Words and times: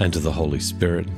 and 0.00 0.12
to 0.12 0.18
the 0.18 0.32
Holy 0.32 0.60
Spirit, 0.60 1.08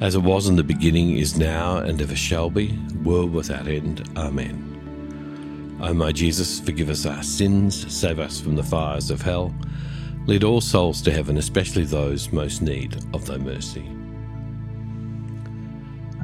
as 0.00 0.14
it 0.14 0.22
was 0.22 0.48
in 0.48 0.56
the 0.56 0.62
beginning, 0.62 1.16
is 1.16 1.36
now, 1.36 1.78
and 1.78 2.00
ever 2.00 2.14
shall 2.14 2.50
be, 2.50 2.78
world 3.02 3.32
without 3.32 3.66
end. 3.66 4.08
Amen. 4.16 5.76
O 5.80 5.92
my 5.94 6.12
Jesus, 6.12 6.60
forgive 6.60 6.90
us 6.90 7.06
our 7.06 7.22
sins, 7.22 7.92
save 7.92 8.18
us 8.18 8.40
from 8.40 8.56
the 8.56 8.62
fires 8.62 9.10
of 9.10 9.22
hell, 9.22 9.54
lead 10.26 10.44
all 10.44 10.60
souls 10.60 11.02
to 11.02 11.12
heaven, 11.12 11.36
especially 11.36 11.84
those 11.84 12.32
most 12.32 12.62
need 12.62 12.96
of 13.12 13.26
thy 13.26 13.36
mercy. 13.36 13.88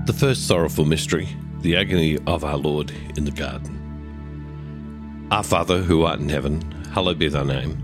The 0.06 0.12
first 0.12 0.46
sorrowful 0.46 0.84
mystery, 0.84 1.28
the 1.60 1.76
agony 1.76 2.18
of 2.26 2.44
our 2.44 2.56
Lord 2.56 2.92
in 3.16 3.24
the 3.24 3.30
garden. 3.30 5.28
Our 5.30 5.42
Father, 5.42 5.82
who 5.82 6.02
art 6.02 6.20
in 6.20 6.28
heaven, 6.28 6.60
hallowed 6.92 7.18
be 7.18 7.28
thy 7.28 7.42
name. 7.42 7.83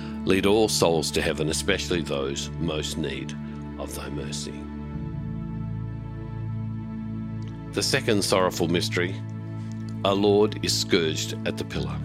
lead 0.25 0.45
all 0.45 0.69
souls 0.69 1.11
to 1.11 1.21
heaven, 1.21 1.49
especially 1.49 2.01
those 2.01 2.49
most 2.59 2.97
need 2.97 3.35
of 3.79 3.93
thy 3.95 4.09
mercy. 4.09 4.53
The 7.73 7.83
second 7.83 8.23
sorrowful 8.23 8.67
mystery 8.67 9.15
our 10.03 10.15
Lord 10.15 10.59
is 10.65 10.77
scourged 10.77 11.35
at 11.45 11.57
the 11.57 11.63
pillar. 11.63 11.95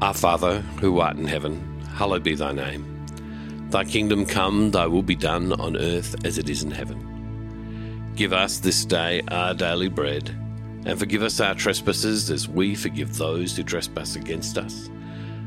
Our 0.00 0.14
Father, 0.14 0.60
who 0.80 1.00
art 1.00 1.16
in 1.16 1.26
heaven, 1.26 1.80
hallowed 1.94 2.24
be 2.24 2.34
thy 2.34 2.52
name. 2.52 2.88
Thy 3.68 3.84
kingdom 3.84 4.24
come, 4.24 4.70
thy 4.70 4.86
will 4.86 5.02
be 5.02 5.14
done 5.14 5.52
on 5.52 5.76
earth 5.76 6.16
as 6.24 6.38
it 6.38 6.48
is 6.48 6.62
in 6.62 6.70
heaven. 6.70 8.12
Give 8.16 8.32
us 8.32 8.58
this 8.58 8.84
day 8.84 9.22
our 9.28 9.54
daily 9.54 9.88
bread, 9.88 10.28
and 10.86 10.98
forgive 10.98 11.22
us 11.22 11.38
our 11.38 11.54
trespasses 11.54 12.30
as 12.30 12.48
we 12.48 12.74
forgive 12.74 13.16
those 13.16 13.56
who 13.56 13.62
trespass 13.62 14.16
against 14.16 14.58
us. 14.58 14.90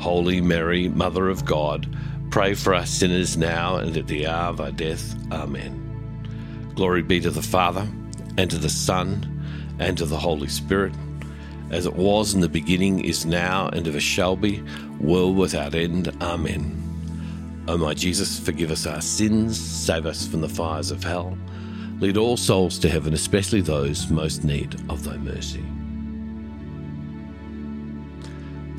Holy 0.00 0.40
Mary, 0.40 0.88
Mother 0.88 1.28
of 1.28 1.44
God, 1.44 1.94
pray 2.30 2.54
for 2.54 2.74
us 2.74 2.90
sinners 2.90 3.36
now 3.36 3.76
and 3.76 3.96
at 3.96 4.06
the 4.06 4.26
hour 4.26 4.50
of 4.50 4.60
our 4.60 4.72
death. 4.72 5.14
Amen. 5.30 6.72
Glory 6.74 7.02
be 7.02 7.20
to 7.20 7.30
the 7.30 7.42
Father, 7.42 7.86
and 8.36 8.50
to 8.50 8.58
the 8.58 8.68
Son, 8.68 9.26
and 9.78 9.96
to 9.98 10.06
the 10.06 10.18
Holy 10.18 10.48
Spirit 10.48 10.92
as 11.70 11.86
it 11.86 11.94
was 11.94 12.34
in 12.34 12.40
the 12.40 12.48
beginning, 12.48 13.04
is 13.04 13.24
now, 13.24 13.68
and 13.68 13.86
ever 13.86 14.00
shall 14.00 14.36
be, 14.36 14.62
world 14.98 15.36
without 15.36 15.74
end. 15.74 16.08
Amen. 16.20 16.76
O 17.68 17.78
my 17.78 17.94
Jesus, 17.94 18.40
forgive 18.40 18.70
us 18.70 18.86
our 18.86 19.00
sins, 19.00 19.58
save 19.58 20.06
us 20.06 20.26
from 20.26 20.40
the 20.40 20.48
fires 20.48 20.90
of 20.90 21.04
hell, 21.04 21.38
lead 22.00 22.16
all 22.16 22.36
souls 22.36 22.78
to 22.80 22.88
heaven, 22.88 23.14
especially 23.14 23.60
those 23.60 24.10
most 24.10 24.42
need 24.42 24.74
of 24.90 25.04
thy 25.04 25.16
mercy. 25.18 25.64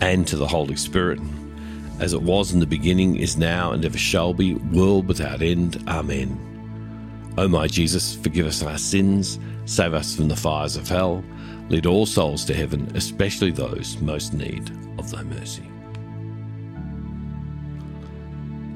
and 0.00 0.26
to 0.26 0.36
the 0.36 0.46
Holy 0.46 0.76
Spirit, 0.76 1.20
as 2.00 2.12
it 2.12 2.22
was 2.22 2.52
in 2.52 2.60
the 2.60 2.66
beginning, 2.66 3.16
is 3.16 3.36
now, 3.36 3.72
and 3.72 3.84
ever 3.84 3.98
shall 3.98 4.34
be, 4.34 4.54
world 4.54 5.06
without 5.06 5.42
end. 5.42 5.82
Amen. 5.88 6.38
O 7.36 7.48
my 7.48 7.66
Jesus, 7.66 8.14
forgive 8.14 8.46
us 8.46 8.62
our 8.62 8.78
sins, 8.78 9.38
save 9.64 9.94
us 9.94 10.14
from 10.14 10.28
the 10.28 10.36
fires 10.36 10.76
of 10.76 10.88
hell, 10.88 11.24
lead 11.68 11.86
all 11.86 12.06
souls 12.06 12.44
to 12.44 12.54
heaven, 12.54 12.90
especially 12.94 13.50
those 13.50 13.98
most 14.00 14.34
need 14.34 14.70
of 14.98 15.10
thy 15.10 15.22
mercy. 15.22 15.68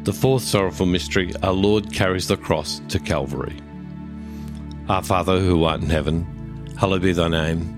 The 0.05 0.13
fourth 0.13 0.43
sorrowful 0.43 0.87
mystery, 0.87 1.33
our 1.43 1.53
Lord 1.53 1.93
carries 1.93 2.29
the 2.29 2.37
cross 2.37 2.81
to 2.89 2.99
Calvary. 2.99 3.57
Our 4.89 5.03
Father 5.03 5.39
who 5.39 5.65
art 5.65 5.83
in 5.83 5.91
heaven, 5.91 6.25
hallowed 6.79 7.03
be 7.03 7.13
thy 7.13 7.29
name. 7.29 7.78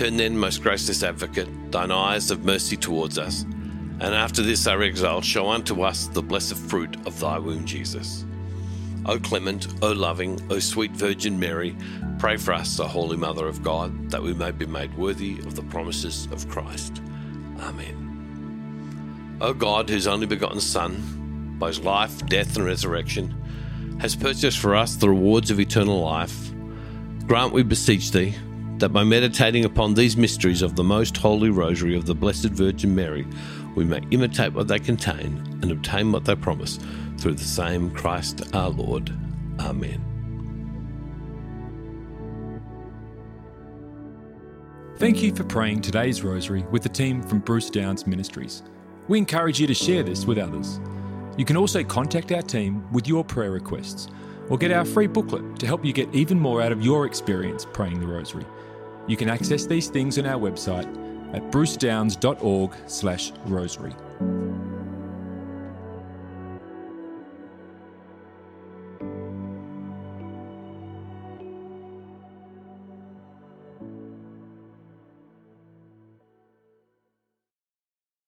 Turn 0.00 0.16
then, 0.16 0.34
most 0.38 0.62
gracious 0.62 1.02
Advocate, 1.02 1.70
thine 1.70 1.90
eyes 1.90 2.30
of 2.30 2.42
mercy 2.42 2.74
towards 2.74 3.18
us, 3.18 3.42
and 3.42 4.14
after 4.14 4.40
this 4.40 4.66
our 4.66 4.80
exile, 4.80 5.20
show 5.20 5.50
unto 5.50 5.82
us 5.82 6.06
the 6.06 6.22
blessed 6.22 6.56
fruit 6.56 6.96
of 7.06 7.20
thy 7.20 7.38
womb, 7.38 7.66
Jesus. 7.66 8.24
O 9.04 9.18
clement, 9.18 9.66
O 9.82 9.92
loving, 9.92 10.40
O 10.48 10.58
sweet 10.58 10.92
Virgin 10.92 11.38
Mary, 11.38 11.76
pray 12.18 12.38
for 12.38 12.54
us, 12.54 12.80
O 12.80 12.84
Holy 12.86 13.18
Mother 13.18 13.46
of 13.46 13.62
God, 13.62 14.10
that 14.10 14.22
we 14.22 14.32
may 14.32 14.52
be 14.52 14.64
made 14.64 14.96
worthy 14.96 15.38
of 15.40 15.54
the 15.54 15.64
promises 15.64 16.26
of 16.32 16.48
Christ. 16.48 17.02
Amen. 17.58 19.36
O 19.42 19.52
God, 19.52 19.90
whose 19.90 20.06
only 20.06 20.26
begotten 20.26 20.60
Son, 20.60 21.56
by 21.58 21.68
his 21.68 21.80
life, 21.80 22.24
death, 22.24 22.56
and 22.56 22.64
resurrection, 22.64 23.34
has 24.00 24.16
purchased 24.16 24.60
for 24.60 24.74
us 24.74 24.96
the 24.96 25.10
rewards 25.10 25.50
of 25.50 25.60
eternal 25.60 26.00
life, 26.00 26.52
grant, 27.26 27.52
we 27.52 27.62
beseech 27.62 28.12
thee, 28.12 28.34
that 28.80 28.92
by 28.92 29.04
meditating 29.04 29.64
upon 29.64 29.94
these 29.94 30.16
mysteries 30.16 30.62
of 30.62 30.74
the 30.74 30.84
most 30.84 31.16
holy 31.16 31.50
rosary 31.50 31.94
of 31.94 32.06
the 32.06 32.14
Blessed 32.14 32.48
Virgin 32.48 32.94
Mary, 32.94 33.26
we 33.74 33.84
may 33.84 34.00
imitate 34.10 34.52
what 34.52 34.68
they 34.68 34.78
contain 34.78 35.36
and 35.62 35.70
obtain 35.70 36.10
what 36.10 36.24
they 36.24 36.34
promise 36.34 36.78
through 37.18 37.34
the 37.34 37.44
same 37.44 37.90
Christ 37.90 38.54
our 38.54 38.70
Lord. 38.70 39.12
Amen. 39.60 40.04
Thank 44.96 45.22
you 45.22 45.34
for 45.34 45.44
praying 45.44 45.82
today's 45.82 46.22
rosary 46.22 46.62
with 46.70 46.82
the 46.82 46.88
team 46.88 47.22
from 47.22 47.38
Bruce 47.38 47.70
Downes 47.70 48.06
Ministries. 48.06 48.62
We 49.08 49.18
encourage 49.18 49.60
you 49.60 49.66
to 49.66 49.74
share 49.74 50.02
this 50.02 50.26
with 50.26 50.38
others. 50.38 50.80
You 51.38 51.44
can 51.44 51.56
also 51.56 51.82
contact 51.82 52.32
our 52.32 52.42
team 52.42 52.90
with 52.92 53.08
your 53.08 53.24
prayer 53.24 53.50
requests 53.50 54.08
or 54.50 54.58
get 54.58 54.72
our 54.72 54.84
free 54.84 55.06
booklet 55.06 55.58
to 55.58 55.66
help 55.66 55.84
you 55.84 55.92
get 55.92 56.12
even 56.14 56.38
more 56.38 56.60
out 56.60 56.72
of 56.72 56.84
your 56.84 57.06
experience 57.06 57.64
praying 57.64 58.00
the 58.00 58.06
rosary. 58.06 58.44
You 59.10 59.16
can 59.16 59.28
access 59.28 59.66
these 59.66 59.88
things 59.88 60.18
on 60.20 60.26
our 60.26 60.38
website 60.38 60.86
at 61.34 61.50
brucedownes.org/rosary. 61.50 64.09